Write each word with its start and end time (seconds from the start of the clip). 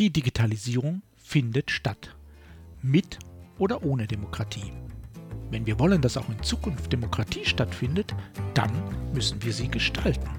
Die 0.00 0.08
Digitalisierung 0.08 1.02
findet 1.18 1.70
statt. 1.70 2.16
Mit 2.80 3.18
oder 3.58 3.82
ohne 3.82 4.06
Demokratie. 4.06 4.72
Wenn 5.50 5.66
wir 5.66 5.78
wollen, 5.78 6.00
dass 6.00 6.16
auch 6.16 6.30
in 6.30 6.42
Zukunft 6.42 6.90
Demokratie 6.90 7.44
stattfindet, 7.44 8.14
dann 8.54 8.72
müssen 9.12 9.42
wir 9.42 9.52
sie 9.52 9.68
gestalten. 9.68 10.30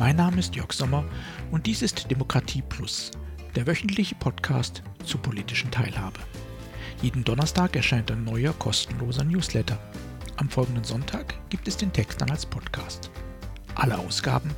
Mein 0.00 0.16
Name 0.16 0.40
ist 0.40 0.56
Jörg 0.56 0.72
Sommer 0.72 1.04
und 1.52 1.66
dies 1.66 1.80
ist 1.80 2.10
Demokratie 2.10 2.62
Plus, 2.68 3.12
der 3.54 3.68
wöchentliche 3.68 4.16
Podcast 4.16 4.82
zur 5.04 5.22
politischen 5.22 5.70
Teilhabe. 5.70 6.18
Jeden 7.00 7.22
Donnerstag 7.22 7.76
erscheint 7.76 8.10
ein 8.10 8.24
neuer 8.24 8.52
kostenloser 8.54 9.22
Newsletter. 9.22 9.78
Am 10.38 10.48
folgenden 10.48 10.82
Sonntag 10.82 11.36
gibt 11.50 11.68
es 11.68 11.76
den 11.76 11.92
Text 11.92 12.20
dann 12.20 12.32
als 12.32 12.44
Podcast. 12.44 13.12
Alle 13.76 13.96
Ausgaben 13.96 14.50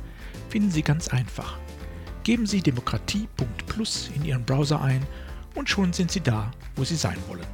finden 0.49 0.71
Sie 0.71 0.81
ganz 0.81 1.09
einfach. 1.09 1.59
Geben 2.23 2.45
Sie 2.45 2.61
demokratie.plus 2.61 4.11
in 4.15 4.23
Ihren 4.25 4.45
Browser 4.45 4.79
ein 4.81 5.05
und 5.55 5.69
schon 5.69 5.91
sind 5.91 6.11
Sie 6.11 6.21
da, 6.21 6.51
wo 6.75 6.83
Sie 6.83 6.95
sein 6.95 7.17
wollen. 7.27 7.45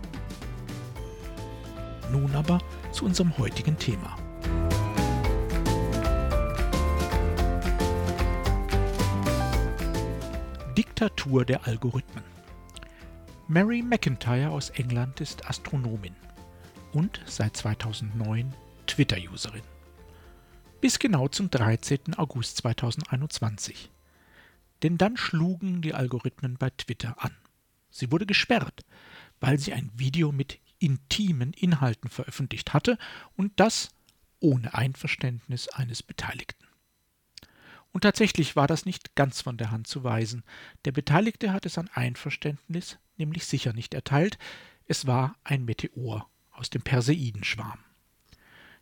Nun 2.12 2.36
aber 2.36 2.60
zu 2.92 3.06
unserem 3.06 3.38
heutigen 3.38 3.78
Thema. 3.78 4.18
Diktatur 10.78 11.46
der 11.46 11.66
Algorithmen. 11.66 12.24
Mary 13.48 13.82
McIntyre 13.82 14.50
aus 14.50 14.70
England 14.72 15.22
ist 15.22 15.50
Astronomin 15.50 16.16
und 16.92 17.22
seit 17.26 17.56
2009 17.56 18.54
Twitter-Userin. 18.86 19.62
Bis 20.82 21.00
genau 21.00 21.30
zum 21.30 21.50
13. 21.50 22.16
August 22.18 22.58
2021. 22.58 23.90
Denn 24.84 24.98
dann 24.98 25.18
schlugen 25.18 25.82
die 25.82 25.94
Algorithmen 25.94 26.58
bei 26.58 26.70
Twitter 26.70 27.24
an. 27.24 27.36
Sie 27.90 28.12
wurde 28.12 28.26
gesperrt, 28.26 28.86
weil 29.40 29.58
sie 29.60 29.74
ein 29.74 29.92
Video 29.96 30.32
mit 30.32 30.60
intimen 30.80 31.54
Inhalten 31.54 32.10
veröffentlicht 32.10 32.74
hatte 32.74 32.98
und 33.36 33.52
das 33.60 33.90
ohne 34.40 34.74
Einverständnis 34.74 35.68
eines 35.70 36.04
Beteiligten. 36.04 36.68
Und 37.92 38.02
tatsächlich 38.02 38.56
war 38.56 38.68
das 38.68 38.86
nicht 38.86 39.16
ganz 39.16 39.42
von 39.42 39.58
der 39.58 39.72
Hand 39.72 39.88
zu 39.88 40.04
weisen. 40.04 40.44
Der 40.86 40.92
Beteiligte 40.92 41.52
hatte 41.52 41.70
sein 41.70 41.90
Einverständnis 41.94 43.00
nämlich 43.18 43.46
sicher 43.46 43.74
nicht 43.74 43.94
erteilt. 43.94 44.38
Es 44.86 45.08
war 45.08 45.36
ein 45.44 45.66
Meteor 45.66 46.30
aus 46.52 46.70
dem 46.70 46.82
Perseidenschwarm. 46.82 47.80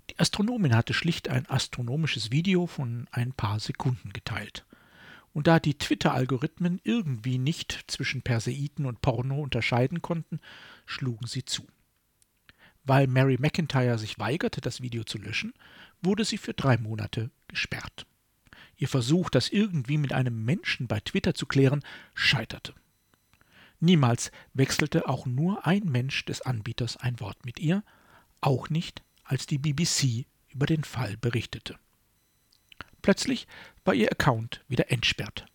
Die 0.09 0.19
Astronomin 0.19 0.75
hatte 0.75 0.93
schlicht 0.93 1.29
ein 1.29 1.49
astronomisches 1.49 2.31
Video 2.31 2.67
von 2.67 3.07
ein 3.11 3.31
paar 3.31 3.59
Sekunden 3.59 4.13
geteilt. 4.13 4.65
Und 5.35 5.47
da 5.47 5.59
die 5.59 5.77
Twitter-Algorithmen 5.77 6.79
irgendwie 6.85 7.37
nicht 7.37 7.83
zwischen 7.87 8.21
Perseiden 8.21 8.85
und 8.85 9.01
Porno 9.01 9.41
unterscheiden 9.41 10.01
konnten, 10.01 10.39
schlugen 10.85 11.27
sie 11.27 11.43
zu. 11.43 11.67
Weil 12.85 13.07
Mary 13.07 13.35
McIntyre 13.37 13.97
sich 13.97 14.17
weigerte, 14.17 14.61
das 14.61 14.79
Video 14.79 15.03
zu 15.03 15.17
löschen, 15.17 15.53
wurde 16.01 16.23
sie 16.23 16.37
für 16.37 16.53
drei 16.53 16.77
Monate 16.77 17.31
gesperrt. 17.49 18.05
Ihr 18.77 18.87
Versuch, 18.87 19.29
das 19.29 19.49
irgendwie 19.49 19.97
mit 19.97 20.13
einem 20.13 20.45
Menschen 20.45 20.87
bei 20.87 21.01
Twitter 21.01 21.33
zu 21.33 21.47
klären, 21.47 21.83
scheiterte. 22.13 22.73
Niemals 23.81 24.31
wechselte 24.53 25.09
auch 25.09 25.25
nur 25.25 25.67
ein 25.67 25.83
Mensch 25.83 26.23
des 26.23 26.43
Anbieters 26.43 26.95
ein 26.95 27.19
Wort 27.19 27.45
mit 27.45 27.59
ihr, 27.59 27.83
auch 28.39 28.69
nicht, 28.69 29.03
als 29.25 29.47
die 29.47 29.57
BBC 29.57 30.27
über 30.47 30.65
den 30.65 30.85
Fall 30.85 31.17
berichtete. 31.17 31.77
Plötzlich 33.01 33.47
war 33.85 33.93
ihr 33.93 34.11
Account 34.11 34.61
wieder 34.67 34.91
entsperrt. 34.91 35.45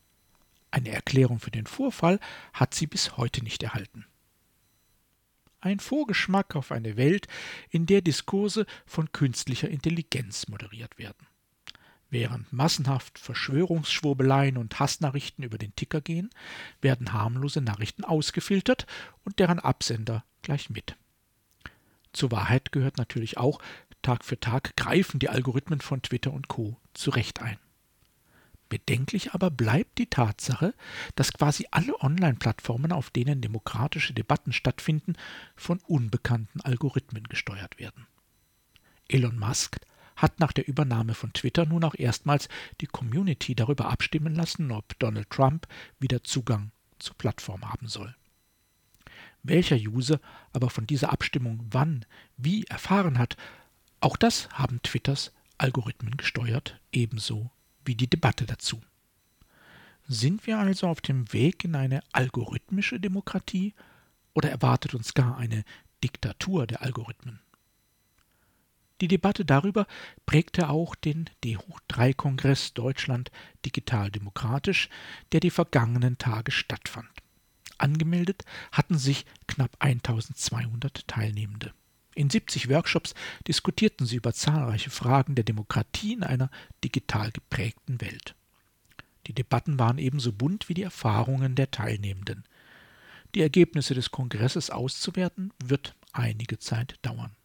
Eine 0.71 0.91
Erklärung 0.91 1.41
für 1.41 1.51
den 1.51 1.67
Vorfall 1.67 2.19
hat 2.53 2.75
sie 2.75 2.87
bis 2.87 3.17
heute 3.17 3.43
nicht 3.45 3.63
erhalten 3.63 4.07
ein 5.61 5.81
Vorgeschmack 5.81 6.57
auf 6.57 6.73
eine 6.73 6.97
Welt, 6.97 7.27
in 7.71 7.87
der 7.87 8.01
Diskurse 8.01 8.67
von 8.87 9.13
künstlicher 9.13 9.69
Intelligenz 9.69 10.49
moderiert 10.49 10.99
werden. 10.99 11.27
Während 12.09 12.53
massenhaft 12.53 13.19
Verschwörungsschwurbeleien 13.19 14.57
und 14.57 14.81
Hassnachrichten 14.81 15.45
über 15.45 15.59
den 15.59 15.75
Ticker 15.77 16.01
gehen, 16.01 16.31
werden 16.81 17.13
harmlose 17.13 17.61
Nachrichten 17.61 18.05
ausgefiltert 18.05 18.87
und 19.25 19.39
deren 19.39 19.61
Absender 19.61 20.25
gleich 20.43 20.71
mit. 20.71 20.97
Zur 22.13 22.33
Wahrheit 22.33 22.73
gehört 22.73 22.99
natürlich 22.99 23.39
auch, 23.39 23.61
Tag 24.03 24.25
für 24.25 24.41
Tag 24.41 24.77
greifen 24.77 25.21
die 25.21 25.29
Algorithmen 25.29 25.81
von 25.81 26.03
Twitter 26.03 26.33
und 26.33 26.49
Co. 26.49 26.77
zurecht 26.95 27.43
ein. 27.43 27.59
Bedenklich 28.71 29.33
aber 29.33 29.51
bleibt 29.51 29.99
die 29.99 30.07
Tatsache, 30.07 30.75
dass 31.17 31.33
quasi 31.33 31.67
alle 31.73 32.01
Online-Plattformen, 32.01 32.93
auf 32.93 33.11
denen 33.11 33.41
demokratische 33.41 34.15
Debatten 34.15 34.53
stattfinden, 34.53 35.15
von 35.57 35.81
unbekannten 35.89 36.61
Algorithmen 36.61 37.25
gesteuert 37.25 37.81
werden. 37.81 38.07
Elon 39.09 39.37
Musk 39.37 39.81
hat 40.15 40.39
nach 40.39 40.53
der 40.53 40.69
Übernahme 40.69 41.15
von 41.15 41.33
Twitter 41.33 41.67
nun 41.67 41.83
auch 41.83 41.97
erstmals 41.97 42.49
die 42.81 42.87
Community 42.87 43.57
darüber 43.57 43.91
abstimmen 43.91 44.37
lassen, 44.37 44.71
ob 44.71 44.97
Donald 45.01 45.29
Trump 45.31 45.67
wieder 45.99 46.23
Zugang 46.23 46.71
zur 47.01 47.17
Plattform 47.17 47.69
haben 47.69 47.89
soll. 47.89 48.15
Welcher 49.43 49.77
User 49.77 50.21
aber 50.53 50.71
von 50.71 50.87
dieser 50.87 51.11
Abstimmung 51.13 51.67
wann, 51.71 52.05
wie 52.37 52.65
erfahren 52.65 53.19
hat, 53.19 53.37
auch 54.01 54.17
das 54.17 54.49
haben 54.51 54.81
Twitters 54.83 55.33
Algorithmen 55.59 56.17
gesteuert, 56.17 56.79
ebenso 56.93 57.51
wie 57.85 57.95
die 57.95 58.09
Debatte 58.09 58.47
dazu. 58.47 58.81
Sind 60.09 60.47
wir 60.47 60.59
also 60.59 60.89
auf 60.89 61.01
dem 61.01 61.33
Weg 61.33 61.65
in 61.65 61.77
eine 61.77 62.03
algorithmische 62.13 62.99
Demokratie 62.99 63.75
oder 64.35 64.51
erwartet 64.51 64.95
uns 64.95 65.15
gar 65.15 65.37
eine 65.39 65.65
Diktatur 66.03 66.67
der 66.67 66.83
Algorithmen? 66.83 67.41
Die 69.01 69.09
Debatte 69.09 69.45
darüber 69.45 69.87
prägte 70.27 70.69
auch 70.69 70.95
den 70.95 71.31
D3-Kongress 71.43 72.75
Deutschland 72.75 73.31
digital 73.65 74.11
demokratisch, 74.11 74.89
der 75.33 75.41
die 75.41 75.51
vergangenen 75.51 76.19
Tage 76.19 76.53
stattfand. 76.53 77.09
Angemeldet 77.79 78.45
hatten 78.73 78.99
sich 78.99 79.25
knapp 79.47 79.75
1200 79.79 81.09
Teilnehmende. 81.09 81.73
In 82.15 82.29
70 82.29 82.69
Workshops 82.69 83.15
diskutierten 83.47 84.07
sie 84.07 84.17
über 84.17 84.33
zahlreiche 84.33 84.91
Fragen 84.91 85.35
der 85.35 85.45
Demokratie 85.45 86.13
in 86.15 86.23
einer 86.23 86.51
digital 86.83 87.31
geprägten 87.31 88.01
Welt. 88.01 88.35
Die 89.27 89.33
Debatten 89.33 89.79
waren 89.79 89.99
ebenso 89.99 90.33
bunt 90.33 90.69
wie 90.69 90.75
die 90.75 90.83
Erfahrungen 90.83 91.55
der 91.55 91.71
Teilnehmenden. 91.71 92.45
Die 93.35 93.43
Ergebnisse 93.43 93.95
des 93.95 94.11
Kongresses 94.11 94.71
auszuwerten, 94.71 95.53
wird 95.63 95.95
einige 96.13 96.59
Zeit 96.59 96.99
dauern. 97.03 97.37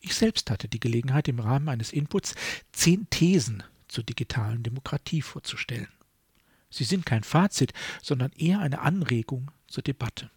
Ich 0.00 0.14
selbst 0.14 0.50
hatte 0.50 0.68
die 0.68 0.80
Gelegenheit, 0.80 1.28
im 1.28 1.40
Rahmen 1.40 1.68
eines 1.68 1.92
Inputs 1.92 2.34
zehn 2.72 3.08
Thesen 3.10 3.62
zur 3.88 4.04
digitalen 4.04 4.62
Demokratie 4.62 5.22
vorzustellen. 5.22 5.88
Sie 6.70 6.84
sind 6.84 7.04
kein 7.04 7.24
Fazit, 7.24 7.72
sondern 8.00 8.30
eher 8.32 8.60
eine 8.60 8.80
Anregung 8.80 9.50
zur 9.66 9.82
Debatte. 9.82 10.30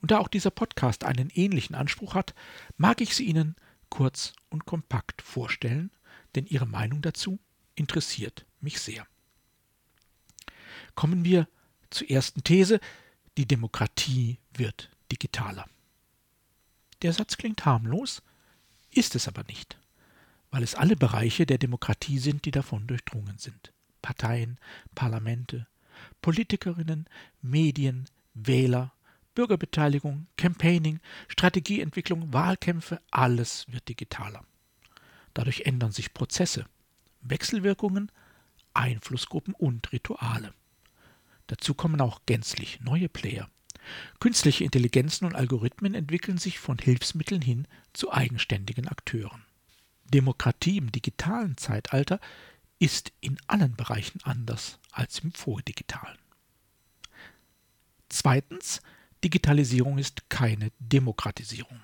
Und 0.00 0.10
da 0.10 0.18
auch 0.18 0.28
dieser 0.28 0.50
Podcast 0.50 1.04
einen 1.04 1.30
ähnlichen 1.30 1.74
Anspruch 1.74 2.14
hat, 2.14 2.34
mag 2.76 3.00
ich 3.00 3.14
sie 3.14 3.24
Ihnen 3.24 3.56
kurz 3.88 4.32
und 4.48 4.66
kompakt 4.66 5.22
vorstellen, 5.22 5.90
denn 6.34 6.46
Ihre 6.46 6.66
Meinung 6.66 7.02
dazu 7.02 7.38
interessiert 7.74 8.46
mich 8.60 8.80
sehr. 8.80 9.06
Kommen 10.94 11.24
wir 11.24 11.48
zur 11.90 12.10
ersten 12.10 12.44
These, 12.44 12.80
die 13.36 13.46
Demokratie 13.46 14.38
wird 14.54 14.90
digitaler. 15.10 15.66
Der 17.02 17.12
Satz 17.12 17.36
klingt 17.36 17.64
harmlos, 17.64 18.22
ist 18.90 19.14
es 19.14 19.28
aber 19.28 19.44
nicht, 19.44 19.78
weil 20.50 20.62
es 20.62 20.74
alle 20.74 20.96
Bereiche 20.96 21.46
der 21.46 21.58
Demokratie 21.58 22.18
sind, 22.18 22.44
die 22.44 22.50
davon 22.50 22.86
durchdrungen 22.86 23.38
sind. 23.38 23.72
Parteien, 24.02 24.58
Parlamente, 24.94 25.66
Politikerinnen, 26.22 27.06
Medien, 27.42 28.06
Wähler, 28.34 28.92
Bürgerbeteiligung, 29.40 30.26
Campaigning, 30.36 31.00
Strategieentwicklung, 31.28 32.30
Wahlkämpfe, 32.30 33.00
alles 33.10 33.64
wird 33.68 33.88
digitaler. 33.88 34.44
Dadurch 35.32 35.62
ändern 35.62 35.92
sich 35.92 36.12
Prozesse, 36.12 36.66
Wechselwirkungen, 37.22 38.12
Einflussgruppen 38.74 39.54
und 39.54 39.90
Rituale. 39.92 40.52
Dazu 41.46 41.72
kommen 41.72 42.02
auch 42.02 42.20
gänzlich 42.26 42.80
neue 42.82 43.08
Player. 43.08 43.48
Künstliche 44.18 44.62
Intelligenzen 44.62 45.24
und 45.24 45.34
Algorithmen 45.34 45.94
entwickeln 45.94 46.36
sich 46.36 46.58
von 46.58 46.76
Hilfsmitteln 46.76 47.40
hin 47.40 47.66
zu 47.94 48.12
eigenständigen 48.12 48.88
Akteuren. 48.88 49.46
Demokratie 50.12 50.76
im 50.76 50.92
digitalen 50.92 51.56
Zeitalter 51.56 52.20
ist 52.78 53.10
in 53.22 53.38
allen 53.46 53.74
Bereichen 53.74 54.20
anders 54.22 54.78
als 54.92 55.20
im 55.20 55.32
vordigitalen. 55.32 56.18
Zweitens 58.10 58.82
Digitalisierung 59.22 59.98
ist 59.98 60.30
keine 60.30 60.72
Demokratisierung. 60.78 61.80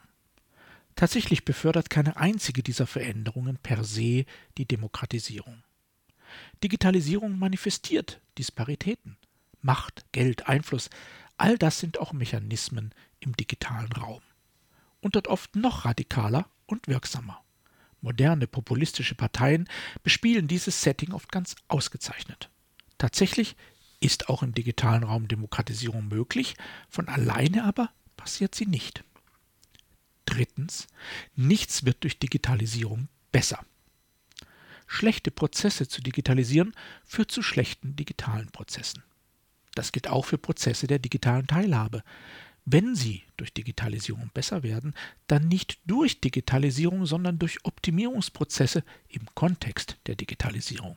Tatsächlich 0.95 1.45
befördert 1.45 1.91
keine 1.91 2.17
einzige 2.17 2.63
dieser 2.63 2.87
Veränderungen 2.87 3.59
per 3.59 3.85
se 3.85 4.25
die 4.57 4.65
Demokratisierung. 4.65 5.63
Digitalisierung 6.63 7.39
manifestiert 7.39 8.21
Disparitäten, 8.39 9.19
Macht, 9.61 10.07
Geld, 10.13 10.49
Einfluss, 10.49 10.89
all 11.37 11.59
das 11.59 11.79
sind 11.79 11.99
auch 11.99 12.13
Mechanismen 12.13 12.95
im 13.21 13.37
digitalen 13.37 13.93
Raum. 13.93 14.23
Und 15.01 15.17
dort 15.17 15.29
oft 15.29 15.55
noch 15.55 15.85
radikaler 15.85 16.49
und 16.65 16.89
wirksamer. 16.89 17.43
Moderne 18.01 18.47
populistische 18.47 19.15
Parteien 19.15 19.69
bespielen 20.03 20.49
dieses 20.49 20.83
Setting 20.83 21.13
oft 21.13 21.31
ganz 21.31 21.57
ausgezeichnet. 21.69 22.51
Tatsächlich 22.99 23.57
ist 24.01 24.29
auch 24.29 24.43
im 24.43 24.55
digitalen 24.55 25.03
Raum 25.03 25.29
Demokratisierung 25.29 26.09
möglich, 26.09 26.55
von 26.89 27.09
alleine 27.09 27.65
aber 27.65 27.91
passiert 28.17 28.55
sie 28.55 28.67
nicht. 28.67 29.05
Drittens, 30.25 30.87
nichts 31.35 31.85
wird 31.85 32.03
durch 32.03 32.19
Digitalisierung 32.19 33.09
besser. 33.33 33.65
Schlechte 34.87 35.31
Prozesse 35.31 35.89
zu 35.89 36.01
digitalisieren 36.01 36.73
führt 37.05 37.31
zu 37.31 37.43
schlechten 37.43 37.97
digitalen 37.97 38.51
Prozessen. 38.51 39.03
Das 39.75 39.93
gilt 39.93 40.09
auch 40.09 40.25
für 40.25 40.39
Prozesse 40.39 40.87
der 40.87 40.99
digitalen 40.99 41.47
Teilhabe. 41.47 42.03
Wenn 42.65 42.97
sie 42.97 43.23
durch 43.37 43.53
Digitalisierung 43.53 44.31
besser 44.35 44.63
werden, 44.63 44.95
dann 45.29 45.47
nicht 45.47 45.79
durch 45.87 46.21
Digitalisierung, 46.21 47.07
sondern 47.07 47.39
durch 47.39 47.65
Optimierungsprozesse 47.65 48.83
im 49.09 49.27
Kontext 49.35 49.99
der 50.07 50.17
Digitalisierung. 50.17 50.97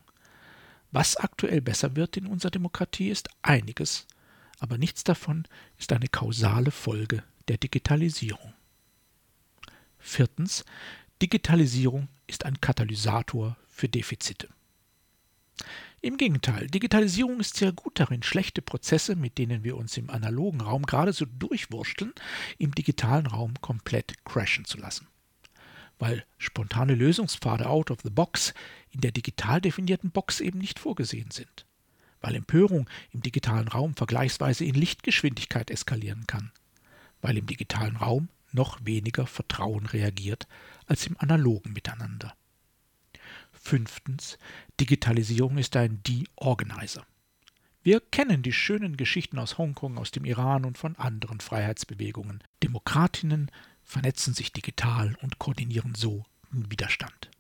Was 0.91 1.17
aktuell 1.17 1.61
besser 1.61 1.95
wird 1.95 2.17
in 2.17 2.25
unserer 2.25 2.51
Demokratie 2.51 3.09
ist 3.09 3.29
einiges, 3.41 4.07
aber 4.59 4.77
nichts 4.77 5.03
davon 5.03 5.47
ist 5.77 5.93
eine 5.93 6.07
kausale 6.07 6.71
Folge 6.71 7.23
der 7.47 7.57
Digitalisierung. 7.57 8.53
Viertens. 9.99 10.65
Digitalisierung 11.21 12.07
ist 12.27 12.45
ein 12.45 12.61
Katalysator 12.61 13.57
für 13.67 13.89
Defizite. 13.89 14.47
Im 16.01 16.15
Gegenteil, 16.15 16.67
Digitalisierung 16.67 17.41
ist 17.41 17.57
sehr 17.57 17.73
gut 17.73 17.99
darin, 17.99 18.23
schlechte 18.23 18.61
Prozesse, 18.61 19.17
mit 19.17 19.37
denen 19.37 19.65
wir 19.65 19.75
uns 19.75 19.97
im 19.97 20.09
analogen 20.09 20.61
Raum 20.61 20.85
geradezu 20.85 21.25
durchwursteln, 21.25 22.13
im 22.57 22.73
digitalen 22.73 23.25
Raum 23.25 23.55
komplett 23.59 24.23
crashen 24.23 24.63
zu 24.63 24.77
lassen. 24.77 25.07
Weil 25.99 26.25
spontane 26.37 26.95
Lösungspfade 26.95 27.67
out 27.67 27.91
of 27.91 27.99
the 28.03 28.09
box 28.09 28.53
in 28.89 29.01
der 29.01 29.11
digital 29.11 29.61
definierten 29.61 30.11
Box 30.11 30.39
eben 30.39 30.59
nicht 30.59 30.79
vorgesehen 30.79 31.29
sind. 31.31 31.65
Weil 32.21 32.35
Empörung 32.35 32.89
im 33.11 33.21
digitalen 33.21 33.67
Raum 33.67 33.95
vergleichsweise 33.95 34.65
in 34.65 34.75
Lichtgeschwindigkeit 34.75 35.69
eskalieren 35.69 36.25
kann. 36.25 36.51
Weil 37.21 37.37
im 37.37 37.45
digitalen 37.45 37.97
Raum 37.97 38.29
noch 38.51 38.79
weniger 38.83 39.27
Vertrauen 39.27 39.85
reagiert 39.85 40.47
als 40.87 41.05
im 41.05 41.17
analogen 41.19 41.73
Miteinander. 41.73 42.35
Fünftens, 43.51 44.37
Digitalisierung 44.79 45.57
ist 45.57 45.75
ein 45.75 46.01
De-Organizer. 46.03 47.05
Wir 47.81 48.01
kennen 48.01 48.41
die 48.41 48.53
schönen 48.53 48.97
Geschichten 48.97 49.39
aus 49.39 49.57
Hongkong, 49.57 49.97
aus 49.97 50.11
dem 50.11 50.25
Iran 50.25 50.65
und 50.65 50.77
von 50.77 50.95
anderen 50.97 51.39
Freiheitsbewegungen. 51.39 52.43
Demokratinnen 52.63 53.51
vernetzen 53.89 54.35
sich 54.35 54.53
digital 54.53 55.15
und 55.23 55.39
koordinieren 55.39 55.95
so 55.95 56.23
den 56.51 56.69
Widerstand. 56.71 57.31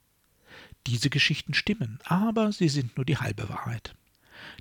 Diese 0.87 1.11
Geschichten 1.11 1.53
stimmen, 1.53 1.99
aber 2.05 2.51
sie 2.51 2.69
sind 2.69 2.97
nur 2.97 3.05
die 3.05 3.17
halbe 3.17 3.47
Wahrheit. 3.49 3.93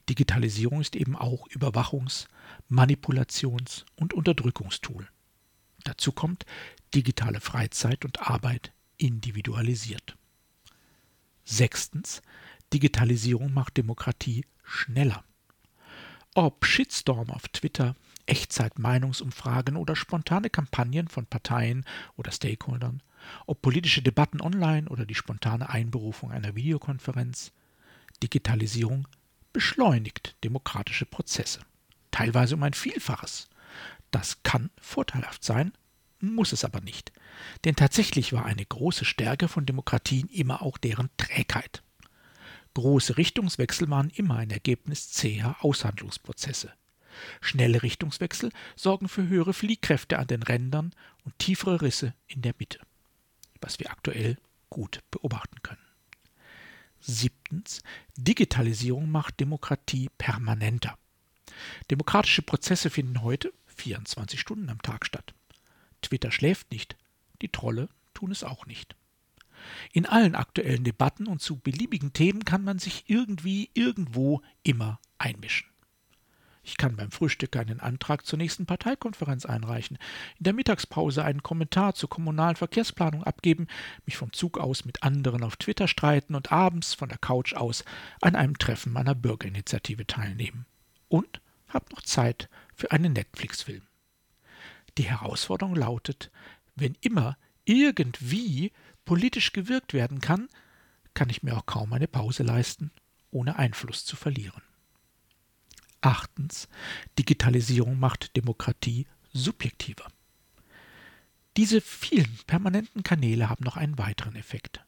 Digitalisierung 0.07 0.83
ist 0.83 0.97
eben 0.97 1.17
auch 1.17 1.49
Überwachungs-, 1.49 2.27
Manipulations- 2.69 3.87
und 3.97 4.13
Unterdrückungstool. 4.13 5.09
Dazu 5.85 6.13
kommt 6.13 6.45
digitale 6.95 7.41
Freizeit 7.41 8.05
und 8.05 8.21
Arbeit 8.21 8.73
individualisiert. 8.99 10.17
Sechstens. 11.47 12.21
Digitalisierung 12.71 13.55
macht 13.55 13.79
Demokratie 13.79 14.45
schneller. 14.63 15.25
Ob 16.35 16.67
Shitstorm 16.67 17.31
auf 17.31 17.49
Twitter, 17.49 17.97
Echtzeit-Meinungsumfragen 18.29 19.77
oder 19.77 19.97
spontane 19.97 20.51
Kampagnen 20.51 21.09
von 21.09 21.27
Parteien 21.27 21.85
oder 22.17 22.31
Stakeholdern, 22.31 23.03
ob 23.47 23.63
politische 23.63 24.03
Debatten 24.03 24.41
online 24.41 24.89
oder 24.89 25.07
die 25.07 25.15
spontane 25.15 25.69
Einberufung 25.69 26.31
einer 26.31 26.55
Videokonferenz, 26.55 27.53
Digitalisierung 28.23 29.09
beschleunigt 29.53 30.37
demokratische 30.45 31.07
Prozesse, 31.07 31.61
teilweise 32.11 32.55
um 32.55 32.63
ein 32.63 32.75
Vielfaches. 32.75 33.49
Das 34.11 34.43
kann 34.43 34.71
vorteilhaft 34.81 35.45
sein, 35.45 35.73
muss 36.21 36.53
es 36.53 36.65
aber 36.65 36.81
nicht. 36.81 37.13
Denn 37.65 37.77
tatsächlich 37.77 38.33
war 38.33 38.45
eine 38.45 38.65
große 38.65 39.05
Stärke 39.05 39.49
von 39.49 39.67
Demokratien 39.67 40.29
immer 40.29 40.63
auch 40.63 40.79
deren 40.79 41.11
Trägheit. 41.17 41.83
Große 42.75 43.17
Richtungswechsel 43.17 43.91
waren 43.91 44.11
immer 44.11 44.37
ein 44.37 44.51
Ergebnis 44.51 45.11
zäher 45.11 45.57
Aushandlungsprozesse. 45.61 46.73
Schnelle 47.41 47.83
Richtungswechsel 47.83 48.51
sorgen 48.77 49.09
für 49.09 49.29
höhere 49.29 49.53
Fliehkräfte 49.53 50.19
an 50.19 50.27
den 50.27 50.43
Rändern 50.43 50.93
und 51.25 51.39
tiefere 51.39 51.83
Risse 51.83 52.15
in 52.27 52.43
der 52.43 52.55
Mitte, 52.59 52.81
was 53.61 53.79
wir 53.79 53.91
aktuell 53.91 54.37
gut 54.71 55.01
beobachten 55.11 55.63
können. 55.63 55.81
Siebtens. 57.01 57.83
Digitalisierung 58.17 59.11
macht 59.11 59.41
Demokratie 59.41 60.11
permanenter. 60.19 60.99
Demokratische 61.91 62.43
Prozesse 62.43 62.91
finden 62.91 63.23
heute 63.23 63.53
24 63.67 64.41
Stunden 64.41 64.69
am 64.69 64.83
Tag 64.83 65.07
statt. 65.07 65.35
Twitter 66.03 66.31
schläft 66.31 66.71
nicht, 66.71 66.97
die 67.43 67.49
Trolle 67.49 67.89
tun 68.15 68.31
es 68.31 68.45
auch 68.45 68.67
nicht. 68.67 68.97
In 69.93 70.07
allen 70.07 70.35
aktuellen 70.35 70.85
Debatten 70.85 71.27
und 71.27 71.41
zu 71.41 71.57
beliebigen 71.57 72.13
Themen 72.13 72.45
kann 72.45 72.63
man 72.63 72.79
sich 72.79 73.05
irgendwie 73.07 73.71
irgendwo 73.75 74.43
immer 74.63 75.01
einmischen. 75.19 75.69
Ich 76.69 76.77
kann 76.77 76.97
beim 76.97 77.11
Frühstück 77.11 77.57
einen 77.57 77.81
Antrag 77.81 78.27
zur 78.27 78.37
nächsten 78.37 78.67
Parteikonferenz 78.67 79.47
einreichen, 79.47 79.97
in 80.39 80.45
der 80.45 80.53
Mittagspause 80.53 81.25
einen 81.25 81.43
Kommentar 81.43 81.95
zur 81.95 82.11
kommunalen 82.11 82.57
Verkehrsplanung 82.57 83.25
abgeben, 83.25 83.69
mich 84.05 84.19
vom 84.19 84.35
Zug 84.35 84.59
aus 84.59 84.85
mit 84.85 85.03
anderen 85.03 85.43
auf 85.45 85.57
Twitter 85.57 85.89
streiten 85.89 86.35
und 86.35 86.53
abends 86.53 86.93
von 86.93 87.09
der 87.09 87.17
Couch 87.17 87.55
aus 87.55 87.87
an 88.21 88.37
einem 88.37 88.59
Treffen 88.59 88.93
meiner 88.93 89.15
Bürgerinitiative 89.15 90.07
teilnehmen. 90.07 90.67
Und 91.09 91.41
hab 91.69 91.91
noch 91.91 92.03
Zeit 92.03 92.51
für 92.75 92.93
einen 92.93 93.15
Netflix-Film. 93.15 93.83
Die 94.99 95.09
Herausforderung 95.09 95.75
lautet, 95.75 96.31
wenn 96.77 96.99
immer 97.01 97.39
irgendwie 97.65 98.73
politisch 99.07 99.53
gewirkt 99.53 99.95
werden 99.95 100.21
kann, 100.21 100.49
kann 101.15 101.31
ich 101.31 101.43
mir 101.43 101.57
auch 101.57 101.65
kaum 101.65 101.95
eine 101.95 102.09
Pause 102.09 102.43
leisten, 102.43 102.91
ohne 103.31 103.59
Einfluss 103.59 104.05
zu 104.05 104.17
verlieren. 104.17 104.68
Achtens. 106.01 106.69
Digitalisierung 107.19 107.99
macht 107.99 108.37
Demokratie 108.37 109.07
subjektiver. 109.33 110.07
Diese 111.57 111.81
vielen 111.81 112.39
permanenten 112.47 113.03
Kanäle 113.03 113.49
haben 113.49 113.65
noch 113.65 113.77
einen 113.77 113.99
weiteren 113.99 114.37
Effekt. 114.37 114.81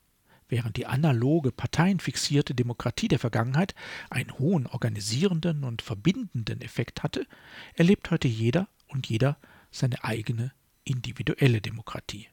Während 0.49 0.77
die 0.77 0.87
analoge, 0.87 1.53
parteienfixierte 1.53 2.55
Demokratie 2.55 3.09
der 3.09 3.21
Vergangenheit 3.21 3.75
einen 4.11 4.37
hohen 4.39 4.67
organisierenden 4.67 5.65
und 5.65 5.81
verbindenden 5.81 6.61
Effekt 6.61 7.03
hatte, 7.03 7.27
erlebt 7.75 8.11
heute 8.11 8.29
jeder 8.29 8.69
und 8.89 9.09
jeder 9.09 9.39
seine 9.71 10.03
eigene 10.03 10.53
individuelle 10.85 11.61
Demokratie. 11.61 12.29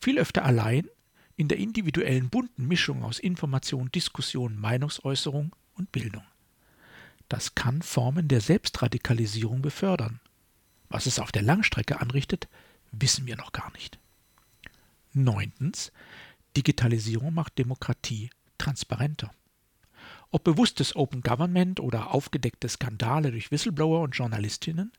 Viel 0.00 0.18
öfter 0.18 0.44
allein 0.44 0.88
in 1.36 1.48
der 1.48 1.58
individuellen 1.58 2.30
bunten 2.30 2.66
Mischung 2.66 3.02
aus 3.02 3.18
Information, 3.18 3.90
Diskussion, 3.92 4.56
Meinungsäußerung 4.56 5.54
und 5.74 5.92
Bildung. 5.92 6.24
Das 7.30 7.54
kann 7.54 7.80
Formen 7.80 8.26
der 8.26 8.40
Selbstradikalisierung 8.40 9.62
befördern. 9.62 10.18
Was 10.88 11.06
es 11.06 11.20
auf 11.20 11.30
der 11.30 11.42
Langstrecke 11.42 12.00
anrichtet, 12.00 12.48
wissen 12.90 13.24
wir 13.24 13.36
noch 13.36 13.52
gar 13.52 13.70
nicht. 13.74 14.00
Neuntens. 15.12 15.92
Digitalisierung 16.56 17.32
macht 17.32 17.56
Demokratie 17.56 18.30
transparenter. 18.58 19.30
Ob 20.32 20.42
bewusstes 20.42 20.96
Open 20.96 21.20
Government 21.20 21.78
oder 21.78 22.12
aufgedeckte 22.12 22.68
Skandale 22.68 23.30
durch 23.30 23.52
Whistleblower 23.52 24.00
und 24.00 24.16
Journalistinnen, 24.16 24.90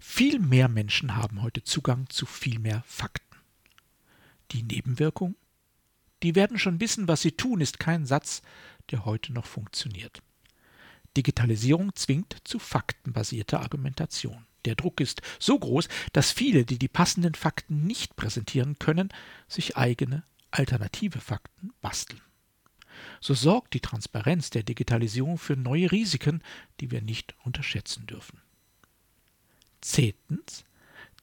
viel 0.00 0.40
mehr 0.40 0.66
Menschen 0.66 1.14
haben 1.14 1.40
heute 1.40 1.62
Zugang 1.62 2.08
zu 2.08 2.26
viel 2.26 2.58
mehr 2.58 2.82
Fakten. 2.84 3.36
Die 4.50 4.64
Nebenwirkung? 4.64 5.36
Die 6.24 6.34
werden 6.34 6.58
schon 6.58 6.80
wissen, 6.80 7.06
was 7.06 7.22
sie 7.22 7.32
tun, 7.32 7.60
ist 7.60 7.78
kein 7.78 8.06
Satz, 8.06 8.42
der 8.90 9.04
heute 9.04 9.32
noch 9.32 9.46
funktioniert. 9.46 10.20
Digitalisierung 11.16 11.94
zwingt 11.94 12.36
zu 12.44 12.58
faktenbasierter 12.58 13.60
Argumentation. 13.60 14.46
Der 14.64 14.74
Druck 14.74 15.00
ist 15.00 15.22
so 15.38 15.58
groß, 15.58 15.88
dass 16.12 16.32
viele, 16.32 16.64
die 16.64 16.78
die 16.78 16.88
passenden 16.88 17.34
Fakten 17.34 17.86
nicht 17.86 18.16
präsentieren 18.16 18.78
können, 18.78 19.10
sich 19.48 19.76
eigene 19.76 20.24
alternative 20.50 21.20
Fakten 21.20 21.72
basteln 21.80 22.20
so 23.20 23.34
sorgt 23.34 23.74
die 23.74 23.80
Transparenz 23.80 24.50
der 24.50 24.62
Digitalisierung 24.62 25.38
für 25.38 25.56
neue 25.56 25.90
Risiken, 25.92 26.42
die 26.80 26.90
wir 26.90 27.02
nicht 27.02 27.34
unterschätzen 27.44 28.06
dürfen. 28.06 28.40
Zehntens. 29.80 30.64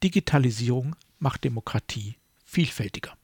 Digitalisierung 0.02 0.96
macht 1.20 1.44
Demokratie 1.44 2.16
vielfältiger. 2.46 3.16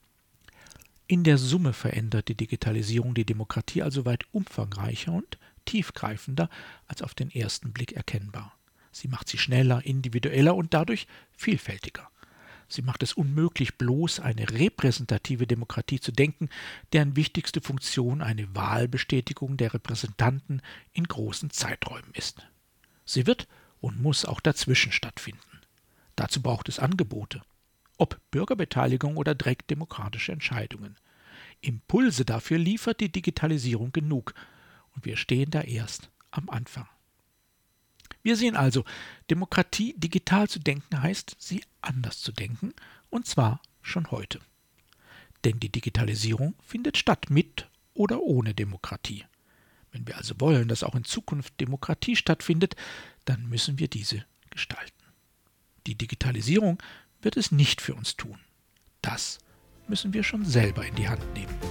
In 1.06 1.24
der 1.24 1.38
Summe 1.38 1.72
verändert 1.72 2.28
die 2.28 2.36
Digitalisierung 2.36 3.14
die 3.14 3.24
Demokratie 3.24 3.82
also 3.82 4.04
weit 4.04 4.24
umfangreicher 4.32 5.12
und 5.12 5.38
tiefgreifender 5.64 6.48
als 6.86 7.02
auf 7.02 7.14
den 7.14 7.30
ersten 7.30 7.72
Blick 7.72 7.92
erkennbar. 7.92 8.56
Sie 8.92 9.08
macht 9.08 9.28
sie 9.28 9.38
schneller, 9.38 9.84
individueller 9.84 10.54
und 10.54 10.74
dadurch 10.74 11.06
vielfältiger. 11.32 12.10
Sie 12.68 12.82
macht 12.82 13.02
es 13.02 13.14
unmöglich, 13.14 13.78
bloß 13.78 14.20
eine 14.20 14.48
repräsentative 14.48 15.46
Demokratie 15.46 15.98
zu 15.98 16.12
denken, 16.12 16.48
deren 16.92 17.16
wichtigste 17.16 17.60
Funktion 17.60 18.22
eine 18.22 18.54
Wahlbestätigung 18.54 19.56
der 19.56 19.74
Repräsentanten 19.74 20.62
in 20.92 21.04
großen 21.04 21.50
Zeiträumen 21.50 22.12
ist. 22.14 22.46
Sie 23.04 23.26
wird 23.26 23.48
und 23.80 24.00
muss 24.00 24.24
auch 24.24 24.40
dazwischen 24.40 24.92
stattfinden. 24.92 25.40
Dazu 26.14 26.42
braucht 26.42 26.68
es 26.68 26.78
Angebote. 26.78 27.42
Ob 27.98 28.20
Bürgerbeteiligung 28.30 29.16
oder 29.16 29.34
direkt 29.34 29.70
demokratische 29.70 30.32
Entscheidungen. 30.32 30.96
Impulse 31.60 32.24
dafür 32.24 32.58
liefert 32.58 33.00
die 33.00 33.10
Digitalisierung 33.10 33.90
genug, 33.92 34.32
und 34.94 35.04
wir 35.04 35.16
stehen 35.16 35.50
da 35.50 35.62
erst 35.62 36.10
am 36.30 36.48
Anfang. 36.48 36.88
Wir 38.22 38.36
sehen 38.36 38.56
also, 38.56 38.84
Demokratie 39.30 39.94
digital 39.96 40.48
zu 40.48 40.58
denken 40.58 41.02
heißt, 41.02 41.36
sie 41.38 41.62
anders 41.80 42.20
zu 42.20 42.32
denken, 42.32 42.74
und 43.08 43.26
zwar 43.26 43.62
schon 43.82 44.10
heute. 44.10 44.40
Denn 45.44 45.58
die 45.58 45.70
Digitalisierung 45.70 46.54
findet 46.62 46.98
statt 46.98 47.30
mit 47.30 47.68
oder 47.94 48.20
ohne 48.20 48.54
Demokratie. 48.54 49.24
Wenn 49.92 50.06
wir 50.06 50.16
also 50.16 50.34
wollen, 50.38 50.68
dass 50.68 50.84
auch 50.84 50.94
in 50.94 51.04
Zukunft 51.04 51.58
Demokratie 51.60 52.14
stattfindet, 52.14 52.76
dann 53.24 53.48
müssen 53.48 53.78
wir 53.78 53.88
diese 53.88 54.24
gestalten. 54.50 54.92
Die 55.86 55.96
Digitalisierung 55.96 56.78
wird 57.22 57.36
es 57.36 57.50
nicht 57.50 57.80
für 57.80 57.94
uns 57.94 58.16
tun. 58.16 58.38
Das 59.02 59.38
müssen 59.88 60.12
wir 60.12 60.22
schon 60.22 60.44
selber 60.44 60.86
in 60.86 60.94
die 60.94 61.08
Hand 61.08 61.22
nehmen. 61.34 61.69